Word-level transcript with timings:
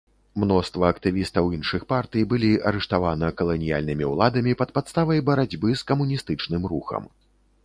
Мноства 0.43 0.85
актывістаў 0.93 1.49
іншых 1.57 1.85
партый 1.93 2.25
былі 2.31 2.49
арыштавана 2.71 3.31
каланіяльнымі 3.43 4.09
ўладамі 4.13 4.57
пад 4.63 4.69
падставай 4.79 5.25
барацьбы 5.29 5.77
з 5.79 5.87
камуністычным 5.93 6.63
рухам. 6.75 7.03